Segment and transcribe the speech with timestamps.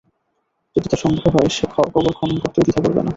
[0.75, 3.09] যদি তার সন্দেহ হয়, সে কবর খনন করতেও দ্বিধা করবে না।